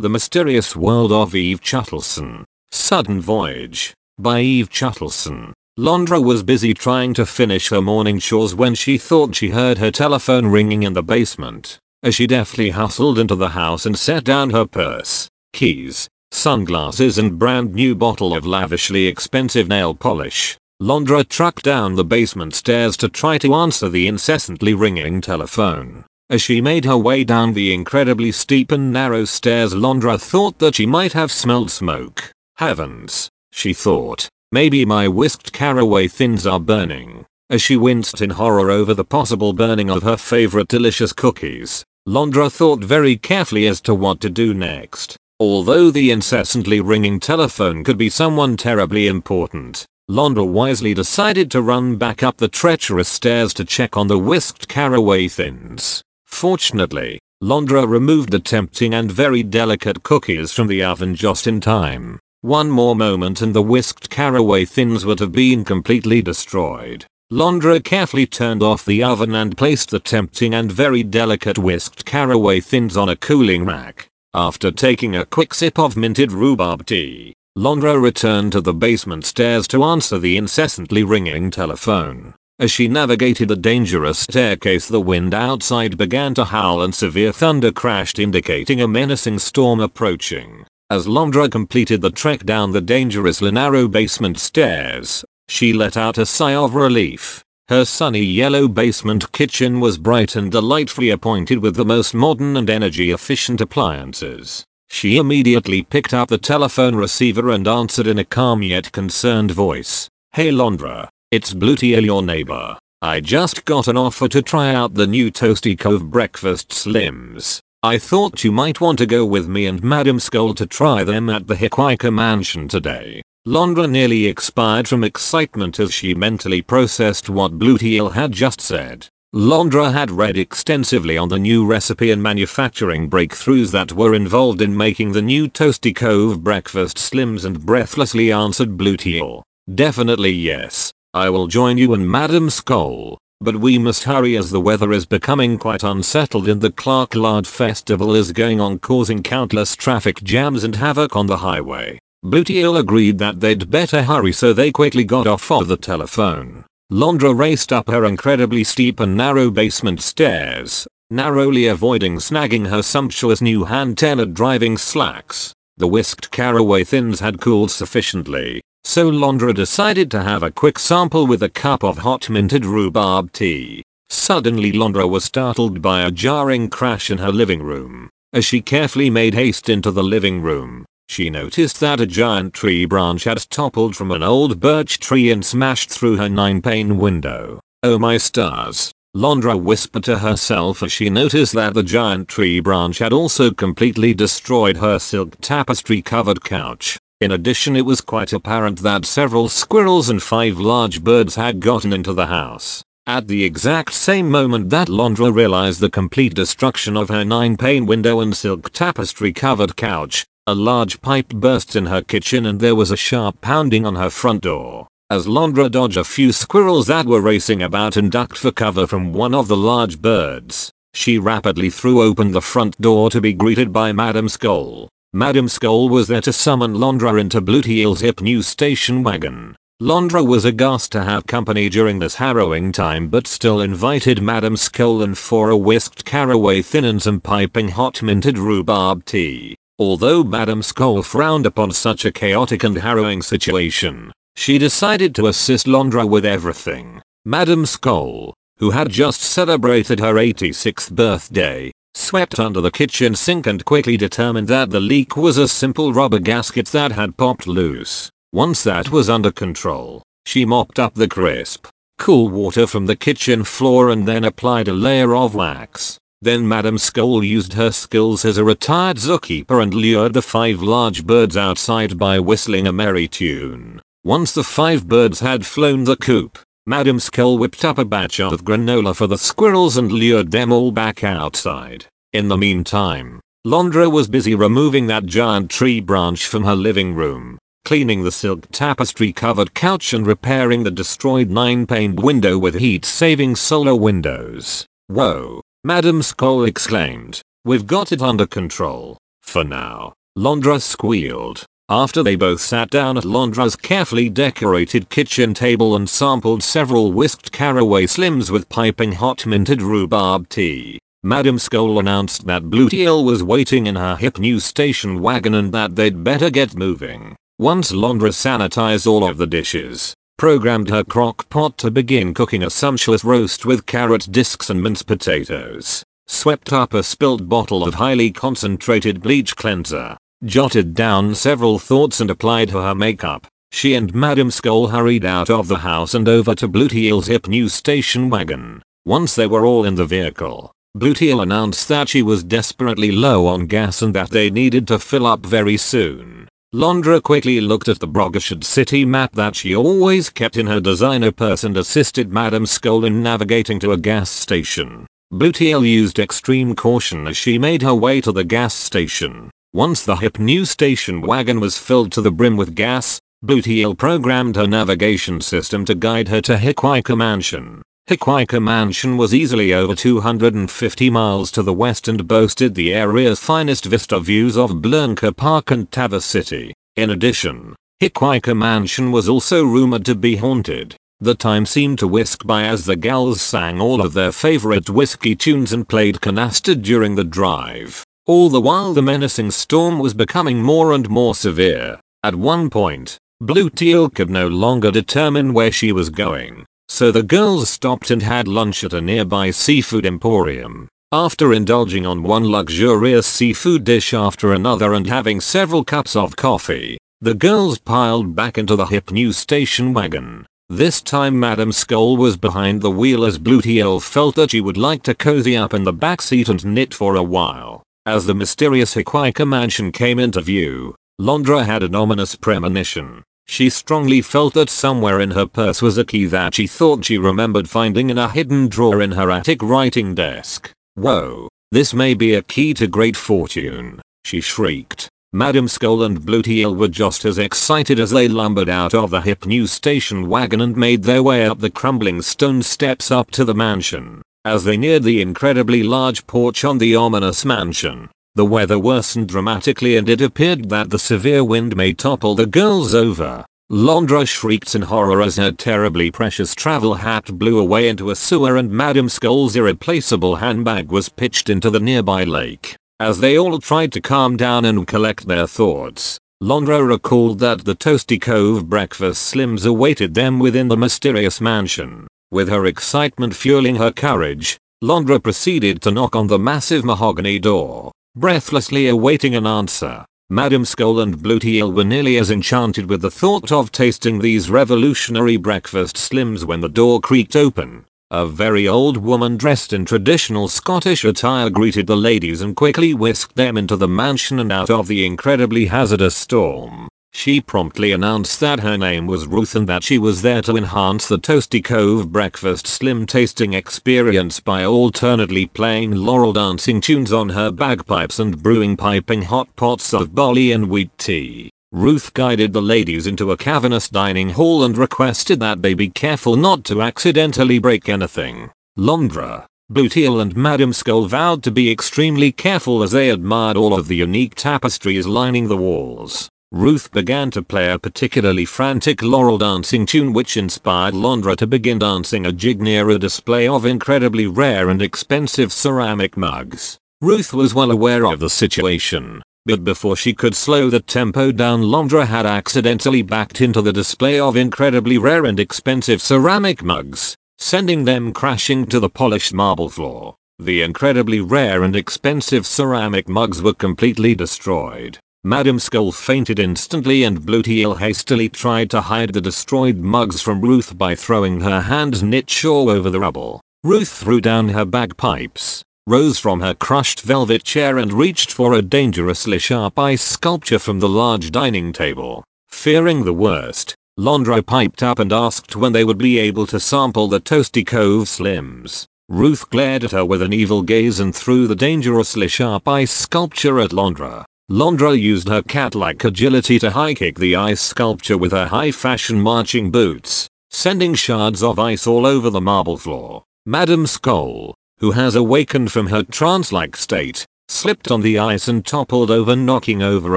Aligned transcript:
The 0.00 0.08
Mysterious 0.08 0.74
World 0.74 1.12
of 1.12 1.34
Eve 1.34 1.60
Chuttleson. 1.60 2.44
Sudden 2.70 3.20
Voyage. 3.20 3.92
By 4.18 4.40
Eve 4.40 4.70
Chuttleson. 4.70 5.52
Londra 5.76 6.18
was 6.18 6.42
busy 6.42 6.72
trying 6.72 7.12
to 7.12 7.26
finish 7.26 7.68
her 7.68 7.82
morning 7.82 8.18
chores 8.18 8.54
when 8.54 8.74
she 8.74 8.96
thought 8.96 9.34
she 9.34 9.50
heard 9.50 9.76
her 9.76 9.90
telephone 9.90 10.46
ringing 10.46 10.84
in 10.84 10.94
the 10.94 11.02
basement. 11.02 11.76
As 12.02 12.14
she 12.14 12.26
deftly 12.26 12.70
hustled 12.70 13.18
into 13.18 13.34
the 13.34 13.50
house 13.50 13.84
and 13.84 13.98
set 13.98 14.24
down 14.24 14.48
her 14.48 14.64
purse, 14.64 15.28
keys, 15.52 16.08
sunglasses 16.30 17.18
and 17.18 17.38
brand 17.38 17.74
new 17.74 17.94
bottle 17.94 18.34
of 18.34 18.46
lavishly 18.46 19.06
expensive 19.06 19.68
nail 19.68 19.94
polish, 19.94 20.56
Londra 20.80 21.24
trucked 21.24 21.64
down 21.64 21.96
the 21.96 22.06
basement 22.06 22.54
stairs 22.54 22.96
to 22.96 23.10
try 23.10 23.36
to 23.36 23.52
answer 23.52 23.90
the 23.90 24.08
incessantly 24.08 24.72
ringing 24.72 25.20
telephone. 25.20 26.06
As 26.30 26.40
she 26.40 26.60
made 26.60 26.84
her 26.84 26.96
way 26.96 27.24
down 27.24 27.54
the 27.54 27.74
incredibly 27.74 28.30
steep 28.30 28.70
and 28.70 28.92
narrow 28.92 29.24
stairs 29.24 29.74
Londra 29.74 30.16
thought 30.16 30.60
that 30.60 30.76
she 30.76 30.86
might 30.86 31.12
have 31.12 31.32
smelled 31.32 31.72
smoke. 31.72 32.30
Heavens, 32.54 33.28
she 33.50 33.74
thought, 33.74 34.28
maybe 34.52 34.84
my 34.84 35.08
whisked 35.08 35.52
caraway 35.52 36.06
thins 36.06 36.46
are 36.46 36.60
burning. 36.60 37.26
As 37.50 37.60
she 37.60 37.76
winced 37.76 38.22
in 38.22 38.30
horror 38.30 38.70
over 38.70 38.94
the 38.94 39.04
possible 39.04 39.52
burning 39.52 39.90
of 39.90 40.04
her 40.04 40.16
favorite 40.16 40.68
delicious 40.68 41.12
cookies, 41.12 41.84
Londra 42.06 42.48
thought 42.48 42.84
very 42.84 43.16
carefully 43.16 43.66
as 43.66 43.80
to 43.80 43.92
what 43.92 44.20
to 44.20 44.30
do 44.30 44.54
next. 44.54 45.16
Although 45.40 45.90
the 45.90 46.12
incessantly 46.12 46.80
ringing 46.80 47.18
telephone 47.18 47.82
could 47.82 47.98
be 47.98 48.08
someone 48.08 48.56
terribly 48.56 49.08
important, 49.08 49.84
Londra 50.06 50.44
wisely 50.44 50.94
decided 50.94 51.50
to 51.50 51.60
run 51.60 51.96
back 51.96 52.22
up 52.22 52.36
the 52.36 52.46
treacherous 52.46 53.08
stairs 53.08 53.52
to 53.54 53.64
check 53.64 53.96
on 53.96 54.06
the 54.06 54.18
whisked 54.18 54.68
caraway 54.68 55.26
thins. 55.26 56.04
Fortunately, 56.30 57.18
Londra 57.40 57.86
removed 57.86 58.30
the 58.30 58.38
tempting 58.38 58.94
and 58.94 59.10
very 59.10 59.42
delicate 59.42 60.02
cookies 60.02 60.52
from 60.52 60.68
the 60.68 60.82
oven 60.82 61.14
just 61.14 61.46
in 61.46 61.60
time. 61.60 62.18
One 62.42 62.70
more 62.70 62.96
moment 62.96 63.42
and 63.42 63.54
the 63.54 63.62
whisked 63.62 64.08
caraway 64.08 64.64
thins 64.64 65.04
would 65.04 65.20
have 65.20 65.32
been 65.32 65.64
completely 65.64 66.22
destroyed. 66.22 67.04
Londra 67.30 67.80
carefully 67.80 68.26
turned 68.26 68.62
off 68.62 68.84
the 68.84 69.02
oven 69.02 69.34
and 69.34 69.56
placed 69.56 69.90
the 69.90 70.00
tempting 70.00 70.54
and 70.54 70.72
very 70.72 71.02
delicate 71.02 71.58
whisked 71.58 72.04
caraway 72.04 72.60
thins 72.60 72.96
on 72.96 73.08
a 73.08 73.16
cooling 73.16 73.64
rack. 73.64 74.08
After 74.32 74.70
taking 74.70 75.14
a 75.14 75.26
quick 75.26 75.52
sip 75.52 75.78
of 75.78 75.96
minted 75.96 76.32
rhubarb 76.32 76.86
tea, 76.86 77.34
Londra 77.56 77.98
returned 77.98 78.52
to 78.52 78.60
the 78.60 78.72
basement 78.72 79.24
stairs 79.24 79.68
to 79.68 79.84
answer 79.84 80.18
the 80.18 80.36
incessantly 80.36 81.02
ringing 81.02 81.50
telephone. 81.50 82.34
As 82.60 82.70
she 82.70 82.88
navigated 82.88 83.48
the 83.48 83.56
dangerous 83.56 84.18
staircase 84.18 84.86
the 84.86 85.00
wind 85.00 85.32
outside 85.32 85.96
began 85.96 86.34
to 86.34 86.44
howl 86.44 86.82
and 86.82 86.94
severe 86.94 87.32
thunder 87.32 87.72
crashed 87.72 88.18
indicating 88.18 88.82
a 88.82 88.86
menacing 88.86 89.38
storm 89.38 89.80
approaching. 89.80 90.66
As 90.90 91.08
Londra 91.08 91.48
completed 91.48 92.02
the 92.02 92.10
trek 92.10 92.44
down 92.44 92.72
the 92.72 92.82
dangerously 92.82 93.50
narrow 93.50 93.88
basement 93.88 94.38
stairs, 94.38 95.24
she 95.48 95.72
let 95.72 95.96
out 95.96 96.18
a 96.18 96.26
sigh 96.26 96.54
of 96.54 96.74
relief. 96.74 97.42
Her 97.68 97.86
sunny 97.86 98.24
yellow 98.24 98.68
basement 98.68 99.32
kitchen 99.32 99.80
was 99.80 99.96
bright 99.96 100.36
and 100.36 100.52
delightfully 100.52 101.08
appointed 101.08 101.60
with 101.60 101.76
the 101.76 101.86
most 101.86 102.12
modern 102.12 102.58
and 102.58 102.68
energy 102.68 103.10
efficient 103.10 103.62
appliances. 103.62 104.66
She 104.90 105.16
immediately 105.16 105.82
picked 105.82 106.12
up 106.12 106.28
the 106.28 106.36
telephone 106.36 106.94
receiver 106.94 107.48
and 107.48 107.66
answered 107.66 108.06
in 108.06 108.18
a 108.18 108.24
calm 108.24 108.62
yet 108.62 108.92
concerned 108.92 109.50
voice. 109.52 110.10
Hey 110.32 110.50
Londra, 110.50 111.08
it's 111.30 111.54
Bluetiel 111.54 112.04
your 112.04 112.22
neighbor. 112.24 112.76
I 113.00 113.20
just 113.20 113.64
got 113.64 113.86
an 113.86 113.96
offer 113.96 114.26
to 114.26 114.42
try 114.42 114.74
out 114.74 114.94
the 114.94 115.06
new 115.06 115.30
Toasty 115.30 115.78
Cove 115.78 116.10
Breakfast 116.10 116.70
Slims. 116.70 117.60
I 117.84 117.98
thought 117.98 118.42
you 118.42 118.50
might 118.50 118.80
want 118.80 118.98
to 118.98 119.06
go 119.06 119.24
with 119.24 119.46
me 119.46 119.66
and 119.66 119.80
Madam 119.80 120.18
Skull 120.18 120.54
to 120.54 120.66
try 120.66 121.04
them 121.04 121.30
at 121.30 121.46
the 121.46 121.54
Hikwaika 121.54 122.12
mansion 122.12 122.66
today. 122.66 123.22
Londra 123.46 123.86
nearly 123.86 124.26
expired 124.26 124.88
from 124.88 125.04
excitement 125.04 125.78
as 125.78 125.94
she 125.94 126.14
mentally 126.14 126.62
processed 126.62 127.30
what 127.30 127.60
Bluetiel 127.60 128.12
had 128.12 128.32
just 128.32 128.60
said. 128.60 129.06
Londra 129.32 129.92
had 129.92 130.10
read 130.10 130.36
extensively 130.36 131.16
on 131.16 131.28
the 131.28 131.38
new 131.38 131.64
recipe 131.64 132.10
and 132.10 132.20
manufacturing 132.20 133.08
breakthroughs 133.08 133.70
that 133.70 133.92
were 133.92 134.14
involved 134.14 134.60
in 134.60 134.76
making 134.76 135.12
the 135.12 135.22
new 135.22 135.48
Toasty 135.48 135.94
Cove 135.94 136.42
breakfast 136.42 136.96
slims 136.96 137.44
and 137.44 137.64
breathlessly 137.64 138.32
answered 138.32 138.76
Bluetiel. 138.76 139.42
Definitely 139.72 140.32
yes. 140.32 140.90
I 141.12 141.28
will 141.28 141.48
join 141.48 141.76
you 141.76 141.92
and 141.92 142.08
Madam 142.08 142.50
Skull, 142.50 143.18
but 143.40 143.56
we 143.56 143.78
must 143.78 144.04
hurry 144.04 144.36
as 144.36 144.50
the 144.50 144.60
weather 144.60 144.92
is 144.92 145.06
becoming 145.06 145.58
quite 145.58 145.82
unsettled 145.82 146.48
and 146.48 146.60
the 146.60 146.70
Clarklard 146.70 147.48
Festival 147.48 148.14
is 148.14 148.30
going 148.30 148.60
on 148.60 148.78
causing 148.78 149.20
countless 149.20 149.74
traffic 149.74 150.22
jams 150.22 150.62
and 150.62 150.76
havoc 150.76 151.16
on 151.16 151.26
the 151.26 151.38
highway. 151.38 151.98
Bluetiel 152.24 152.78
agreed 152.78 153.18
that 153.18 153.40
they'd 153.40 153.72
better 153.72 154.04
hurry 154.04 154.30
so 154.30 154.52
they 154.52 154.70
quickly 154.70 155.02
got 155.02 155.26
off 155.26 155.50
of 155.50 155.66
the 155.66 155.76
telephone. 155.76 156.64
Londra 156.90 157.34
raced 157.34 157.72
up 157.72 157.88
her 157.88 158.04
incredibly 158.04 158.62
steep 158.62 159.00
and 159.00 159.16
narrow 159.16 159.50
basement 159.50 160.00
stairs, 160.00 160.86
narrowly 161.10 161.66
avoiding 161.66 162.18
snagging 162.18 162.68
her 162.68 162.82
sumptuous 162.82 163.42
new 163.42 163.64
hand-tailored 163.64 164.32
driving 164.32 164.78
slacks. 164.78 165.52
The 165.76 165.88
whisked 165.88 166.30
caraway 166.30 166.84
thins 166.84 167.18
had 167.18 167.40
cooled 167.40 167.72
sufficiently, 167.72 168.60
so 168.84 169.08
Londra 169.08 169.52
decided 169.52 170.10
to 170.10 170.22
have 170.22 170.42
a 170.42 170.50
quick 170.50 170.78
sample 170.78 171.26
with 171.26 171.42
a 171.42 171.48
cup 171.48 171.82
of 171.82 171.98
hot 171.98 172.28
minted 172.28 172.64
rhubarb 172.64 173.32
tea. 173.32 173.82
Suddenly 174.08 174.72
Londra 174.72 175.06
was 175.06 175.24
startled 175.24 175.80
by 175.80 176.02
a 176.02 176.10
jarring 176.10 176.68
crash 176.68 177.10
in 177.10 177.18
her 177.18 177.32
living 177.32 177.62
room. 177.62 178.10
As 178.32 178.44
she 178.44 178.60
carefully 178.60 179.10
made 179.10 179.34
haste 179.34 179.68
into 179.68 179.90
the 179.90 180.04
living 180.04 180.40
room, 180.40 180.84
she 181.08 181.30
noticed 181.30 181.80
that 181.80 182.00
a 182.00 182.06
giant 182.06 182.54
tree 182.54 182.84
branch 182.84 183.24
had 183.24 183.44
toppled 183.50 183.96
from 183.96 184.12
an 184.12 184.22
old 184.22 184.60
birch 184.60 185.00
tree 185.00 185.32
and 185.32 185.44
smashed 185.44 185.90
through 185.90 186.16
her 186.16 186.28
9-pane 186.28 186.96
window. 186.98 187.58
Oh 187.82 187.98
my 187.98 188.16
stars. 188.16 188.92
Londra 189.12 189.56
whispered 189.56 190.04
to 190.04 190.20
herself 190.20 190.84
as 190.84 190.92
she 190.92 191.10
noticed 191.10 191.52
that 191.54 191.74
the 191.74 191.82
giant 191.82 192.28
tree 192.28 192.60
branch 192.60 192.98
had 192.98 193.12
also 193.12 193.50
completely 193.50 194.14
destroyed 194.14 194.76
her 194.76 195.00
silk 195.00 195.40
tapestry 195.40 196.00
covered 196.00 196.44
couch. 196.44 196.99
In 197.20 197.32
addition 197.32 197.76
it 197.76 197.84
was 197.84 198.00
quite 198.00 198.32
apparent 198.32 198.78
that 198.78 199.04
several 199.04 199.50
squirrels 199.50 200.08
and 200.08 200.22
five 200.22 200.58
large 200.58 201.04
birds 201.04 201.34
had 201.34 201.60
gotten 201.60 201.92
into 201.92 202.14
the 202.14 202.28
house. 202.28 202.82
At 203.06 203.28
the 203.28 203.44
exact 203.44 203.92
same 203.92 204.30
moment 204.30 204.70
that 204.70 204.88
Londra 204.88 205.30
realized 205.30 205.80
the 205.80 205.90
complete 205.90 206.32
destruction 206.32 206.96
of 206.96 207.10
her 207.10 207.22
9-pane 207.22 207.84
window 207.84 208.20
and 208.20 208.34
silk 208.34 208.72
tapestry 208.72 209.34
covered 209.34 209.76
couch, 209.76 210.24
a 210.46 210.54
large 210.54 211.02
pipe 211.02 211.28
burst 211.28 211.76
in 211.76 211.86
her 211.86 212.00
kitchen 212.00 212.46
and 212.46 212.58
there 212.58 212.74
was 212.74 212.90
a 212.90 212.96
sharp 212.96 213.42
pounding 213.42 213.84
on 213.84 213.96
her 213.96 214.08
front 214.08 214.44
door. 214.44 214.88
As 215.10 215.28
Londra 215.28 215.68
dodged 215.68 215.98
a 215.98 216.04
few 216.04 216.32
squirrels 216.32 216.86
that 216.86 217.04
were 217.04 217.20
racing 217.20 217.62
about 217.62 217.98
and 217.98 218.10
ducked 218.10 218.38
for 218.38 218.50
cover 218.50 218.86
from 218.86 219.12
one 219.12 219.34
of 219.34 219.46
the 219.46 219.58
large 219.58 220.00
birds, 220.00 220.72
she 220.94 221.18
rapidly 221.18 221.68
threw 221.68 222.00
open 222.00 222.32
the 222.32 222.40
front 222.40 222.80
door 222.80 223.10
to 223.10 223.20
be 223.20 223.34
greeted 223.34 223.74
by 223.74 223.92
Madam 223.92 224.26
Skull. 224.26 224.88
Madam 225.12 225.48
Skull 225.48 225.88
was 225.88 226.06
there 226.06 226.20
to 226.20 226.32
summon 226.32 226.76
Londra 226.78 227.16
into 227.16 227.40
Bluetiel's 227.40 228.00
hip 228.00 228.20
new 228.20 228.42
station 228.42 229.02
wagon. 229.02 229.56
Londra 229.80 230.22
was 230.22 230.44
aghast 230.44 230.92
to 230.92 231.02
have 231.02 231.26
company 231.26 231.68
during 231.68 231.98
this 231.98 232.14
harrowing 232.14 232.70
time 232.70 233.08
but 233.08 233.26
still 233.26 233.60
invited 233.60 234.22
Madam 234.22 234.56
Skull 234.56 235.02
in 235.02 235.16
for 235.16 235.50
a 235.50 235.56
whisked 235.56 236.04
caraway 236.04 236.62
thin 236.62 236.84
and 236.84 237.02
some 237.02 237.20
piping 237.20 237.70
hot 237.70 238.04
minted 238.04 238.38
rhubarb 238.38 239.04
tea. 239.04 239.56
Although 239.80 240.22
Madam 240.22 240.62
Skull 240.62 241.02
frowned 241.02 241.44
upon 241.44 241.72
such 241.72 242.04
a 242.04 242.12
chaotic 242.12 242.62
and 242.62 242.78
harrowing 242.78 243.20
situation, 243.20 244.12
she 244.36 244.58
decided 244.58 245.16
to 245.16 245.26
assist 245.26 245.66
Londra 245.66 246.06
with 246.06 246.24
everything. 246.24 247.02
Madam 247.24 247.66
Skull, 247.66 248.32
who 248.58 248.70
had 248.70 248.90
just 248.90 249.22
celebrated 249.22 249.98
her 249.98 250.14
86th 250.14 250.92
birthday, 250.94 251.72
swept 251.94 252.40
under 252.40 252.60
the 252.60 252.70
kitchen 252.70 253.14
sink 253.14 253.46
and 253.46 253.64
quickly 253.64 253.96
determined 253.96 254.48
that 254.48 254.70
the 254.70 254.80
leak 254.80 255.16
was 255.16 255.38
a 255.38 255.48
simple 255.48 255.92
rubber 255.92 256.18
gasket 256.18 256.66
that 256.68 256.92
had 256.92 257.16
popped 257.16 257.46
loose. 257.46 258.10
Once 258.32 258.62
that 258.62 258.90
was 258.90 259.10
under 259.10 259.32
control, 259.32 260.02
she 260.24 260.44
mopped 260.44 260.78
up 260.78 260.94
the 260.94 261.08
crisp, 261.08 261.66
cool 261.98 262.28
water 262.28 262.66
from 262.66 262.86
the 262.86 262.96
kitchen 262.96 263.44
floor 263.44 263.90
and 263.90 264.06
then 264.06 264.24
applied 264.24 264.68
a 264.68 264.72
layer 264.72 265.14
of 265.14 265.34
wax. 265.34 265.98
Then 266.22 266.46
Madam 266.46 266.76
Skull 266.76 267.24
used 267.24 267.54
her 267.54 267.70
skills 267.70 268.24
as 268.24 268.36
a 268.36 268.44
retired 268.44 268.98
zookeeper 268.98 269.62
and 269.62 269.72
lured 269.72 270.12
the 270.12 270.20
five 270.20 270.60
large 270.62 271.06
birds 271.06 271.36
outside 271.36 271.98
by 271.98 272.18
whistling 272.18 272.66
a 272.66 272.72
merry 272.72 273.08
tune. 273.08 273.80
Once 274.04 274.32
the 274.32 274.44
five 274.44 274.86
birds 274.86 275.20
had 275.20 275.46
flown 275.46 275.84
the 275.84 275.96
coop, 275.96 276.38
Madam 276.66 277.00
Skull 277.00 277.38
whipped 277.38 277.64
up 277.64 277.78
a 277.78 277.84
batch 277.84 278.20
of 278.20 278.44
granola 278.44 278.94
for 278.94 279.06
the 279.06 279.18
squirrels 279.18 279.76
and 279.76 279.90
lured 279.90 280.30
them 280.30 280.52
all 280.52 280.70
back 280.72 281.02
outside. 281.02 281.86
In 282.12 282.26
the 282.26 282.36
meantime, 282.36 283.20
Londra 283.44 283.88
was 283.88 284.08
busy 284.08 284.34
removing 284.34 284.88
that 284.88 285.06
giant 285.06 285.48
tree 285.48 285.78
branch 285.78 286.26
from 286.26 286.42
her 286.42 286.56
living 286.56 286.92
room, 286.92 287.38
cleaning 287.64 288.02
the 288.02 288.10
silk 288.10 288.50
tapestry 288.50 289.12
covered 289.12 289.54
couch 289.54 289.92
and 289.92 290.04
repairing 290.04 290.64
the 290.64 290.72
destroyed 290.72 291.28
9-pane 291.28 291.94
window 291.94 292.36
with 292.36 292.56
heat-saving 292.56 293.36
solar 293.36 293.76
windows. 293.76 294.66
Whoa, 294.88 295.40
Madam 295.62 296.02
Skull 296.02 296.42
exclaimed. 296.42 297.22
We've 297.44 297.68
got 297.68 297.92
it 297.92 298.02
under 298.02 298.26
control. 298.26 298.98
For 299.22 299.44
now, 299.44 299.92
Londra 300.16 300.58
squealed. 300.58 301.44
After 301.68 302.02
they 302.02 302.16
both 302.16 302.40
sat 302.40 302.70
down 302.70 302.98
at 302.98 303.04
Londra's 303.04 303.54
carefully 303.54 304.08
decorated 304.08 304.90
kitchen 304.90 305.32
table 305.32 305.76
and 305.76 305.88
sampled 305.88 306.42
several 306.42 306.90
whisked 306.90 307.30
caraway 307.30 307.86
slims 307.86 308.30
with 308.30 308.48
piping 308.48 308.92
hot 308.94 309.26
minted 309.26 309.62
rhubarb 309.62 310.28
tea, 310.28 310.80
Madam 311.02 311.38
Skull 311.38 311.78
announced 311.78 312.26
that 312.26 312.50
Blue 312.50 312.68
Teal 312.68 313.02
was 313.02 313.22
waiting 313.22 313.66
in 313.66 313.74
her 313.74 313.96
hip 313.96 314.18
new 314.18 314.38
station 314.38 315.00
wagon 315.00 315.32
and 315.32 315.50
that 315.50 315.74
they'd 315.74 316.04
better 316.04 316.28
get 316.28 316.54
moving. 316.54 317.16
Once 317.38 317.72
Londra 317.72 318.10
sanitized 318.10 318.86
all 318.86 319.02
of 319.08 319.16
the 319.16 319.26
dishes, 319.26 319.94
programmed 320.18 320.68
her 320.68 320.84
crock 320.84 321.26
pot 321.30 321.56
to 321.56 321.70
begin 321.70 322.12
cooking 322.12 322.42
a 322.42 322.50
sumptuous 322.50 323.02
roast 323.02 323.46
with 323.46 323.64
carrot 323.64 324.12
discs 324.12 324.50
and 324.50 324.62
minced 324.62 324.86
potatoes, 324.86 325.82
swept 326.06 326.52
up 326.52 326.74
a 326.74 326.82
spilt 326.82 327.30
bottle 327.30 327.64
of 327.64 327.76
highly 327.76 328.10
concentrated 328.10 329.00
bleach 329.00 329.34
cleanser, 329.36 329.96
jotted 330.22 330.74
down 330.74 331.14
several 331.14 331.58
thoughts 331.58 331.98
and 332.02 332.10
applied 332.10 332.50
her 332.50 332.74
makeup. 332.74 333.26
She 333.52 333.72
and 333.72 333.94
Madam 333.94 334.30
Skull 334.30 334.66
hurried 334.66 335.06
out 335.06 335.30
of 335.30 335.48
the 335.48 335.60
house 335.60 335.94
and 335.94 336.06
over 336.06 336.34
to 336.34 336.46
Blue 336.46 336.68
Teal's 336.68 337.06
hip 337.06 337.26
new 337.26 337.48
station 337.48 338.10
wagon. 338.10 338.62
Once 338.84 339.14
they 339.14 339.26
were 339.26 339.46
all 339.46 339.64
in 339.64 339.76
the 339.76 339.86
vehicle, 339.86 340.52
Blue 340.76 340.94
Teal 340.94 341.20
announced 341.20 341.66
that 341.66 341.88
she 341.88 342.00
was 342.00 342.22
desperately 342.22 342.92
low 342.92 343.26
on 343.26 343.46
gas 343.46 343.82
and 343.82 343.92
that 343.92 344.10
they 344.10 344.30
needed 344.30 344.68
to 344.68 344.78
fill 344.78 345.04
up 345.04 345.26
very 345.26 345.56
soon. 345.56 346.28
Londra 346.52 347.00
quickly 347.00 347.40
looked 347.40 347.68
at 347.68 347.80
the 347.80 347.88
Brogashad 347.88 348.44
city 348.44 348.84
map 348.84 349.12
that 349.12 349.34
she 349.34 349.54
always 349.54 350.10
kept 350.10 350.36
in 350.36 350.46
her 350.46 350.60
designer 350.60 351.10
purse 351.10 351.42
and 351.42 351.56
assisted 351.56 352.12
Madam 352.12 352.46
Skull 352.46 352.84
in 352.84 353.02
navigating 353.02 353.58
to 353.58 353.72
a 353.72 353.76
gas 353.76 354.10
station. 354.10 354.86
Blue 355.10 355.32
Teal 355.32 355.64
used 355.64 355.98
extreme 355.98 356.54
caution 356.54 357.08
as 357.08 357.16
she 357.16 357.36
made 357.36 357.62
her 357.62 357.74
way 357.74 358.00
to 358.00 358.12
the 358.12 358.22
gas 358.22 358.54
station. 358.54 359.28
Once 359.52 359.84
the 359.84 359.96
hip 359.96 360.20
new 360.20 360.44
station 360.44 361.00
wagon 361.00 361.40
was 361.40 361.58
filled 361.58 361.90
to 361.90 362.00
the 362.00 362.12
brim 362.12 362.36
with 362.36 362.54
gas, 362.54 363.00
Blue 363.22 363.42
Teal 363.42 363.74
programmed 363.74 364.36
her 364.36 364.46
navigation 364.46 365.20
system 365.20 365.64
to 365.64 365.74
guide 365.74 366.06
her 366.06 366.20
to 366.20 366.36
Hikwaika 366.36 366.96
Mansion. 366.96 367.60
Hikwaika 367.88 368.40
Mansion 368.40 368.96
was 368.96 369.12
easily 369.12 369.52
over 369.52 369.74
250 369.74 370.90
miles 370.90 371.32
to 371.32 371.42
the 371.42 371.52
west 371.52 371.88
and 371.88 372.06
boasted 372.06 372.54
the 372.54 372.72
area's 372.72 373.18
finest 373.18 373.64
vista 373.64 373.98
views 373.98 374.36
of 374.36 374.62
Blernka 374.62 375.16
Park 375.16 375.50
and 375.50 375.70
Tava 375.72 376.00
City. 376.00 376.54
In 376.76 376.90
addition, 376.90 377.56
Hikwaika 377.80 378.36
Mansion 378.36 378.92
was 378.92 379.08
also 379.08 379.44
rumored 379.44 379.84
to 379.86 379.94
be 379.94 380.16
haunted. 380.16 380.76
The 381.00 381.14
time 381.14 381.46
seemed 381.46 381.78
to 381.78 381.88
whisk 381.88 382.26
by 382.26 382.44
as 382.44 382.66
the 382.66 382.76
gals 382.76 383.22
sang 383.22 383.60
all 383.60 383.80
of 383.80 383.94
their 383.94 384.12
favorite 384.12 384.68
whiskey 384.68 385.16
tunes 385.16 385.52
and 385.52 385.68
played 385.68 386.00
canasta 386.00 386.54
during 386.54 386.94
the 386.94 387.04
drive. 387.04 387.82
All 388.06 388.28
the 388.28 388.40
while 388.40 388.74
the 388.74 388.82
menacing 388.82 389.30
storm 389.30 389.78
was 389.78 389.94
becoming 389.94 390.42
more 390.42 390.72
and 390.72 390.90
more 390.90 391.14
severe. 391.14 391.80
At 392.04 392.14
one 392.14 392.50
point, 392.50 392.98
Blue 393.20 393.50
Teal 393.50 393.88
could 393.88 394.10
no 394.10 394.28
longer 394.28 394.70
determine 394.70 395.32
where 395.32 395.52
she 395.52 395.72
was 395.72 395.90
going, 395.90 396.44
so 396.70 396.92
the 396.92 397.02
girls 397.02 397.50
stopped 397.50 397.90
and 397.90 398.00
had 398.00 398.28
lunch 398.28 398.62
at 398.62 398.72
a 398.72 398.80
nearby 398.80 399.32
seafood 399.32 399.84
emporium. 399.84 400.68
After 400.92 401.32
indulging 401.32 401.84
on 401.84 402.04
one 402.04 402.30
luxurious 402.30 403.08
seafood 403.08 403.64
dish 403.64 403.92
after 403.92 404.32
another 404.32 404.72
and 404.72 404.86
having 404.86 405.20
several 405.20 405.64
cups 405.64 405.96
of 405.96 406.14
coffee, 406.14 406.78
the 407.00 407.14
girls 407.14 407.58
piled 407.58 408.14
back 408.14 408.38
into 408.38 408.54
the 408.54 408.66
hip 408.66 408.92
new 408.92 409.12
station 409.12 409.74
wagon. 409.74 410.26
This 410.48 410.80
time 410.80 411.18
Madam 411.18 411.50
Skull 411.50 411.96
was 411.96 412.16
behind 412.16 412.62
the 412.62 412.70
wheel 412.70 413.04
as 413.04 413.18
Blue 413.18 413.42
Teal 413.42 413.80
felt 413.80 414.14
that 414.14 414.30
she 414.30 414.40
would 414.40 414.56
like 414.56 414.84
to 414.84 414.94
cozy 414.94 415.36
up 415.36 415.52
in 415.52 415.64
the 415.64 415.72
back 415.72 416.00
seat 416.00 416.28
and 416.28 416.44
knit 416.44 416.72
for 416.72 416.94
a 416.94 417.02
while. 417.02 417.64
As 417.84 418.06
the 418.06 418.14
mysterious 418.14 418.74
Hikwaika 418.74 419.26
mansion 419.26 419.72
came 419.72 419.98
into 419.98 420.20
view, 420.20 420.76
Londra 421.00 421.44
had 421.44 421.64
an 421.64 421.74
ominous 421.74 422.14
premonition. 422.14 423.02
She 423.30 423.48
strongly 423.48 424.02
felt 424.02 424.34
that 424.34 424.50
somewhere 424.50 424.98
in 424.98 425.12
her 425.12 425.24
purse 425.24 425.62
was 425.62 425.78
a 425.78 425.84
key 425.84 426.06
that 426.06 426.34
she 426.34 426.48
thought 426.48 426.84
she 426.84 426.98
remembered 426.98 427.48
finding 427.48 427.88
in 427.88 427.96
a 427.96 428.10
hidden 428.10 428.48
drawer 428.48 428.82
in 428.82 428.90
her 428.90 429.08
attic 429.08 429.40
writing 429.40 429.94
desk. 429.94 430.50
Whoa, 430.74 431.28
this 431.52 431.72
may 431.72 431.94
be 431.94 432.12
a 432.14 432.22
key 432.22 432.54
to 432.54 432.66
great 432.66 432.96
fortune, 432.96 433.80
she 434.04 434.20
shrieked. 434.20 434.88
Madam 435.12 435.46
Skull 435.46 435.84
and 435.84 436.04
Blue 436.04 436.22
Teal 436.22 436.56
were 436.56 436.66
just 436.66 437.04
as 437.04 437.18
excited 437.18 437.78
as 437.78 437.92
they 437.92 438.08
lumbered 438.08 438.48
out 438.48 438.74
of 438.74 438.90
the 438.90 439.00
hip 439.00 439.24
new 439.24 439.46
station 439.46 440.08
wagon 440.08 440.40
and 440.40 440.56
made 440.56 440.82
their 440.82 441.02
way 441.02 441.24
up 441.24 441.38
the 441.38 441.50
crumbling 441.50 442.02
stone 442.02 442.42
steps 442.42 442.90
up 442.90 443.12
to 443.12 443.24
the 443.24 443.32
mansion. 443.32 444.02
As 444.24 444.42
they 444.42 444.56
neared 444.56 444.82
the 444.82 445.00
incredibly 445.00 445.62
large 445.62 446.04
porch 446.08 446.44
on 446.44 446.58
the 446.58 446.74
ominous 446.74 447.24
mansion, 447.24 447.90
the 448.14 448.24
weather 448.26 448.58
worsened 448.58 449.08
dramatically 449.08 449.76
and 449.76 449.88
it 449.88 450.00
appeared 450.00 450.48
that 450.48 450.70
the 450.70 450.78
severe 450.78 451.22
wind 451.22 451.56
may 451.56 451.72
topple 451.72 452.14
the 452.14 452.26
girls 452.26 452.74
over. 452.74 453.24
Londra 453.48 454.04
shrieked 454.04 454.54
in 454.54 454.62
horror 454.62 455.00
as 455.00 455.16
her 455.16 455.32
terribly 455.32 455.90
precious 455.90 456.34
travel 456.34 456.74
hat 456.74 457.18
blew 457.18 457.38
away 457.38 457.68
into 457.68 457.90
a 457.90 457.96
sewer 457.96 458.36
and 458.36 458.50
Madam 458.50 458.88
Skull's 458.88 459.36
irreplaceable 459.36 460.16
handbag 460.16 460.70
was 460.70 460.88
pitched 460.88 461.30
into 461.30 461.50
the 461.50 461.60
nearby 461.60 462.04
lake. 462.04 462.56
As 462.78 463.00
they 463.00 463.18
all 463.18 463.38
tried 463.38 463.72
to 463.72 463.80
calm 463.80 464.16
down 464.16 464.44
and 464.44 464.66
collect 464.66 465.06
their 465.06 465.26
thoughts, 465.26 465.98
Londra 466.20 466.62
recalled 466.62 467.18
that 467.20 467.44
the 467.44 467.54
Toasty 467.54 468.00
Cove 468.00 468.48
breakfast 468.48 469.12
slims 469.14 469.46
awaited 469.46 469.94
them 469.94 470.18
within 470.18 470.48
the 470.48 470.56
mysterious 470.56 471.20
mansion. 471.20 471.86
With 472.10 472.28
her 472.28 472.44
excitement 472.46 473.14
fueling 473.14 473.56
her 473.56 473.72
courage, 473.72 474.36
Londra 474.62 475.00
proceeded 475.00 475.62
to 475.62 475.70
knock 475.70 475.96
on 475.96 476.08
the 476.08 476.18
massive 476.18 476.64
mahogany 476.64 477.18
door, 477.18 477.72
breathlessly 477.96 478.68
awaiting 478.68 479.14
an 479.14 479.26
answer. 479.26 479.84
Madam 480.08 480.44
Skull 480.44 480.80
and 480.80 481.02
Blue 481.02 481.18
Teal 481.18 481.52
were 481.52 481.64
nearly 481.64 481.98
as 481.98 482.10
enchanted 482.10 482.70
with 482.70 482.82
the 482.82 482.90
thought 482.90 483.30
of 483.30 483.52
tasting 483.52 483.98
these 483.98 484.30
revolutionary 484.30 485.16
breakfast 485.16 485.76
slims 485.76 486.24
when 486.24 486.40
the 486.40 486.48
door 486.48 486.80
creaked 486.80 487.14
open. 487.14 487.66
A 487.90 488.06
very 488.06 488.48
old 488.48 488.76
woman 488.78 489.16
dressed 489.16 489.52
in 489.52 489.64
traditional 489.64 490.28
Scottish 490.28 490.84
attire 490.84 491.28
greeted 491.28 491.66
the 491.66 491.76
ladies 491.76 492.22
and 492.22 492.34
quickly 492.34 492.72
whisked 492.72 493.16
them 493.16 493.36
into 493.36 493.56
the 493.56 493.68
mansion 493.68 494.18
and 494.18 494.32
out 494.32 494.48
of 494.48 494.66
the 494.66 494.86
incredibly 494.86 495.46
hazardous 495.46 495.96
storm. 495.96 496.69
She 496.92 497.20
promptly 497.20 497.72
announced 497.72 498.20
that 498.20 498.40
her 498.40 498.58
name 498.58 498.86
was 498.86 499.06
Ruth 499.06 499.34
and 499.34 499.48
that 499.48 499.62
she 499.62 499.78
was 499.78 500.02
there 500.02 500.20
to 500.22 500.36
enhance 500.36 500.86
the 500.86 500.98
Toasty 500.98 501.42
Cove 501.42 501.90
breakfast 501.90 502.46
slim 502.46 502.84
tasting 502.84 503.32
experience 503.32 504.20
by 504.20 504.44
alternately 504.44 505.26
playing 505.26 505.74
laurel 505.74 506.12
dancing 506.12 506.60
tunes 506.60 506.92
on 506.92 507.10
her 507.10 507.30
bagpipes 507.30 507.98
and 507.98 508.22
brewing 508.22 508.56
piping 508.56 509.02
hot 509.02 509.34
pots 509.34 509.72
of 509.72 509.94
barley 509.94 510.30
and 510.30 510.50
wheat 510.50 510.76
tea. 510.76 511.30
Ruth 511.52 511.94
guided 511.94 512.32
the 512.32 512.42
ladies 512.42 512.86
into 512.86 513.10
a 513.10 513.16
cavernous 513.16 513.68
dining 513.68 514.10
hall 514.10 514.44
and 514.44 514.58
requested 514.58 515.20
that 515.20 515.42
they 515.42 515.54
be 515.54 515.70
careful 515.70 516.16
not 516.16 516.44
to 516.44 516.60
accidentally 516.60 517.38
break 517.38 517.68
anything. 517.68 518.30
Londra, 518.56 519.26
Teal 519.52 520.00
and 520.00 520.16
Madame 520.16 520.52
Skull 520.52 520.86
vowed 520.86 521.22
to 521.22 521.30
be 521.30 521.50
extremely 521.50 522.12
careful 522.12 522.62
as 522.62 522.72
they 522.72 522.90
admired 522.90 523.36
all 523.36 523.54
of 523.54 523.68
the 523.68 523.76
unique 523.76 524.14
tapestries 524.14 524.86
lining 524.86 525.28
the 525.28 525.36
walls. 525.36 526.10
Ruth 526.32 526.70
began 526.70 527.10
to 527.10 527.22
play 527.22 527.50
a 527.50 527.58
particularly 527.58 528.24
frantic 528.24 528.82
laurel 528.82 529.18
dancing 529.18 529.66
tune 529.66 529.92
which 529.92 530.16
inspired 530.16 530.74
Londra 530.74 531.16
to 531.16 531.26
begin 531.26 531.58
dancing 531.58 532.06
a 532.06 532.12
jig 532.12 532.40
near 532.40 532.70
a 532.70 532.78
display 532.78 533.26
of 533.26 533.44
incredibly 533.44 534.06
rare 534.06 534.48
and 534.48 534.62
expensive 534.62 535.32
ceramic 535.32 535.96
mugs. 535.96 536.56
Ruth 536.80 537.12
was 537.12 537.34
well 537.34 537.50
aware 537.50 537.84
of 537.84 537.98
the 537.98 538.08
situation, 538.08 539.02
but 539.26 539.42
before 539.42 539.74
she 539.74 539.92
could 539.92 540.14
slow 540.14 540.48
the 540.48 540.60
tempo 540.60 541.10
down 541.10 541.42
Londra 541.42 541.84
had 541.86 542.06
accidentally 542.06 542.82
backed 542.82 543.20
into 543.20 543.42
the 543.42 543.52
display 543.52 543.98
of 543.98 544.16
incredibly 544.16 544.78
rare 544.78 545.04
and 545.06 545.18
expensive 545.18 545.82
ceramic 545.82 546.44
mugs, 546.44 546.94
sending 547.18 547.64
them 547.64 547.92
crashing 547.92 548.46
to 548.46 548.60
the 548.60 548.70
polished 548.70 549.12
marble 549.12 549.48
floor. 549.48 549.96
The 550.20 550.42
incredibly 550.42 551.00
rare 551.00 551.42
and 551.42 551.56
expensive 551.56 552.24
ceramic 552.24 552.88
mugs 552.88 553.20
were 553.20 553.34
completely 553.34 553.96
destroyed. 553.96 554.78
Madam 555.04 555.38
Skull 555.38 555.72
fainted 555.72 556.18
instantly 556.18 556.84
and 556.84 557.06
Blue 557.06 557.22
Teal 557.22 557.54
hastily 557.54 558.10
tried 558.10 558.50
to 558.50 558.60
hide 558.60 558.92
the 558.92 559.00
destroyed 559.00 559.56
mugs 559.56 560.02
from 560.02 560.20
Ruth 560.20 560.58
by 560.58 560.74
throwing 560.74 561.20
her 561.22 561.40
hand 561.40 561.82
knit 561.82 562.10
shawl 562.10 562.50
over 562.50 562.68
the 562.68 562.80
rubble. 562.80 563.22
Ruth 563.42 563.70
threw 563.70 564.02
down 564.02 564.28
her 564.28 564.44
bagpipes, 564.44 565.42
rose 565.66 565.98
from 565.98 566.20
her 566.20 566.34
crushed 566.34 566.82
velvet 566.82 567.24
chair 567.24 567.56
and 567.56 567.72
reached 567.72 568.12
for 568.12 568.34
a 568.34 568.42
dangerously 568.42 569.18
sharp 569.18 569.58
ice 569.58 569.80
sculpture 569.80 570.38
from 570.38 570.60
the 570.60 570.68
large 570.68 571.10
dining 571.10 571.54
table. 571.54 572.04
Fearing 572.28 572.84
the 572.84 572.92
worst, 572.92 573.54
Londra 573.78 574.22
piped 574.22 574.62
up 574.62 574.78
and 574.78 574.92
asked 574.92 575.34
when 575.34 575.54
they 575.54 575.64
would 575.64 575.78
be 575.78 575.98
able 575.98 576.26
to 576.26 576.38
sample 576.38 576.88
the 576.88 577.00
Toasty 577.00 577.46
Cove 577.46 577.86
Slims. 577.86 578.66
Ruth 578.90 579.30
glared 579.30 579.64
at 579.64 579.70
her 579.70 579.84
with 579.84 580.02
an 580.02 580.12
evil 580.12 580.42
gaze 580.42 580.78
and 580.78 580.94
threw 580.94 581.26
the 581.26 581.34
dangerously 581.34 582.08
sharp 582.08 582.46
ice 582.46 582.70
sculpture 582.70 583.40
at 583.40 583.54
Londra. 583.54 584.04
Londra 584.32 584.74
used 584.74 585.08
her 585.08 585.22
cat-like 585.22 585.82
agility 585.82 586.38
to 586.38 586.52
high-kick 586.52 587.00
the 587.00 587.16
ice 587.16 587.40
sculpture 587.40 587.98
with 587.98 588.12
her 588.12 588.28
high-fashion 588.28 589.00
marching 589.00 589.50
boots, 589.50 590.08
sending 590.30 590.72
shards 590.72 591.20
of 591.20 591.36
ice 591.36 591.66
all 591.66 591.84
over 591.84 592.10
the 592.10 592.20
marble 592.20 592.56
floor. 592.56 593.02
Madam 593.26 593.66
Skull, 593.66 594.36
who 594.58 594.70
has 594.70 594.94
awakened 594.94 595.50
from 595.50 595.66
her 595.66 595.82
trance-like 595.82 596.54
state, 596.54 597.04
slipped 597.26 597.72
on 597.72 597.80
the 597.80 597.98
ice 597.98 598.28
and 598.28 598.46
toppled 598.46 598.88
over 598.88 599.16
knocking 599.16 599.62
over 599.64 599.96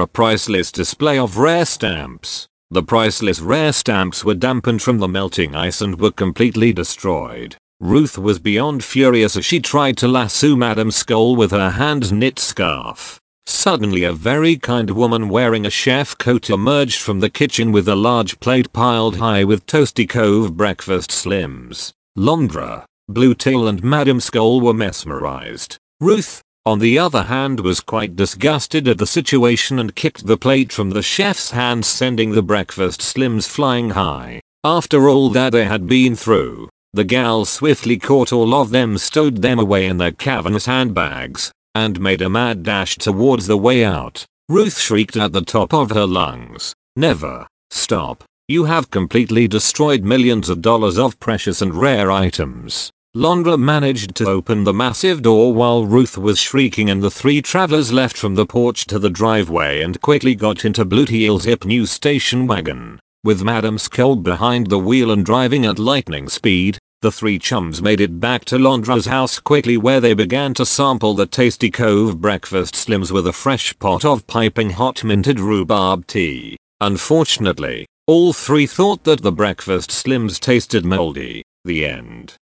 a 0.00 0.08
priceless 0.08 0.72
display 0.72 1.16
of 1.16 1.38
rare 1.38 1.64
stamps. 1.64 2.48
The 2.72 2.82
priceless 2.82 3.38
rare 3.38 3.72
stamps 3.72 4.24
were 4.24 4.34
dampened 4.34 4.82
from 4.82 4.98
the 4.98 5.06
melting 5.06 5.54
ice 5.54 5.80
and 5.80 6.00
were 6.00 6.10
completely 6.10 6.72
destroyed. 6.72 7.54
Ruth 7.78 8.18
was 8.18 8.40
beyond 8.40 8.82
furious 8.82 9.36
as 9.36 9.44
she 9.44 9.60
tried 9.60 9.96
to 9.98 10.08
lasso 10.08 10.56
Madame 10.56 10.90
Skull 10.90 11.36
with 11.36 11.52
her 11.52 11.70
hand 11.70 12.12
knit 12.12 12.40
scarf. 12.40 13.20
Suddenly 13.46 14.04
a 14.04 14.12
very 14.12 14.56
kind 14.56 14.90
woman 14.90 15.28
wearing 15.28 15.64
a 15.64 15.70
chef 15.70 16.16
coat 16.18 16.50
emerged 16.50 17.00
from 17.00 17.20
the 17.20 17.30
kitchen 17.30 17.72
with 17.72 17.88
a 17.88 17.94
large 17.94 18.38
plate 18.40 18.72
piled 18.72 19.16
high 19.16 19.44
with 19.44 19.66
Toasty 19.66 20.08
Cove 20.08 20.56
breakfast 20.56 21.10
slims. 21.10 21.92
Londra, 22.14 22.86
Bluetail 23.08 23.66
and 23.66 23.82
Madame 23.82 24.20
Skull 24.20 24.60
were 24.60 24.74
mesmerized. 24.74 25.78
Ruth, 26.00 26.42
on 26.66 26.78
the 26.78 26.98
other 26.98 27.24
hand 27.24 27.60
was 27.60 27.80
quite 27.80 28.16
disgusted 28.16 28.88
at 28.88 28.98
the 28.98 29.06
situation 29.06 29.78
and 29.78 29.94
kicked 29.94 30.26
the 30.26 30.38
plate 30.38 30.72
from 30.72 30.90
the 30.90 31.02
chef's 31.02 31.50
hands 31.50 31.86
sending 31.86 32.32
the 32.32 32.42
breakfast 32.42 33.00
slims 33.00 33.48
flying 33.48 33.90
high. 33.90 34.40
After 34.62 35.08
all 35.08 35.28
that 35.30 35.52
they 35.52 35.66
had 35.66 35.86
been 35.86 36.16
through, 36.16 36.70
the 36.92 37.04
gal 37.04 37.44
swiftly 37.44 37.98
caught 37.98 38.32
all 38.32 38.54
of 38.54 38.70
them 38.70 38.96
stowed 38.96 39.42
them 39.42 39.58
away 39.58 39.86
in 39.86 39.98
their 39.98 40.12
cavernous 40.12 40.66
handbags, 40.66 41.52
and 41.74 42.00
made 42.00 42.22
a 42.22 42.28
mad 42.28 42.62
dash 42.62 42.96
towards 42.96 43.46
the 43.46 43.56
way 43.56 43.84
out. 43.84 44.24
Ruth 44.48 44.78
shrieked 44.78 45.16
at 45.16 45.32
the 45.32 45.42
top 45.42 45.72
of 45.72 45.90
her 45.90 46.06
lungs. 46.06 46.74
Never. 46.96 47.46
Stop. 47.70 48.24
You 48.46 48.64
have 48.64 48.90
completely 48.90 49.48
destroyed 49.48 50.04
millions 50.04 50.48
of 50.48 50.60
dollars 50.60 50.98
of 50.98 51.18
precious 51.18 51.62
and 51.62 51.74
rare 51.74 52.12
items. 52.12 52.90
Londra 53.16 53.56
managed 53.56 54.14
to 54.16 54.28
open 54.28 54.64
the 54.64 54.74
massive 54.74 55.22
door 55.22 55.54
while 55.54 55.86
Ruth 55.86 56.18
was 56.18 56.38
shrieking 56.38 56.90
and 56.90 57.00
the 57.00 57.10
three 57.10 57.40
travelers 57.40 57.92
left 57.92 58.16
from 58.16 58.34
the 58.34 58.44
porch 58.44 58.86
to 58.86 58.98
the 58.98 59.08
driveway 59.08 59.82
and 59.82 60.00
quickly 60.02 60.34
got 60.34 60.64
into 60.64 60.84
Bluetail's 60.84 61.44
hip 61.44 61.64
new 61.64 61.86
station 61.86 62.46
wagon. 62.46 62.98
With 63.22 63.42
Madame 63.42 63.78
Skull 63.78 64.16
behind 64.16 64.66
the 64.66 64.78
wheel 64.78 65.10
and 65.10 65.24
driving 65.24 65.64
at 65.64 65.78
lightning 65.78 66.28
speed, 66.28 66.78
the 67.04 67.12
three 67.12 67.38
chums 67.38 67.82
made 67.82 68.00
it 68.00 68.18
back 68.18 68.46
to 68.46 68.56
Londra's 68.56 69.04
house 69.04 69.38
quickly 69.38 69.76
where 69.76 70.00
they 70.00 70.14
began 70.14 70.54
to 70.54 70.64
sample 70.64 71.12
the 71.12 71.26
tasty 71.26 71.70
Cove 71.70 72.18
breakfast 72.18 72.74
slims 72.74 73.10
with 73.10 73.26
a 73.26 73.32
fresh 73.32 73.78
pot 73.78 74.06
of 74.06 74.26
piping 74.26 74.70
hot 74.70 75.04
minted 75.04 75.38
rhubarb 75.38 76.06
tea. 76.06 76.56
Unfortunately, 76.80 77.84
all 78.06 78.32
three 78.32 78.66
thought 78.66 79.04
that 79.04 79.20
the 79.20 79.30
breakfast 79.30 79.90
slims 79.90 80.40
tasted 80.40 80.86
moldy. 80.86 81.42
The 81.66 81.84
end. 81.84 82.36